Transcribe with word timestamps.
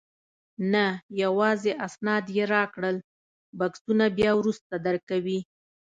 نه، 0.73 0.85
یوازې 1.23 1.71
اسناد 1.87 2.25
یې 2.37 2.43
راکړل، 2.55 2.97
بکسونه 3.59 4.05
بیا 4.17 4.31
وروسته 4.35 4.73
درکوي. 4.85 5.39